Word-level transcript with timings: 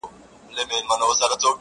لهشاوردروميګناهونهيېدلېپاتهسي. 0.03 1.49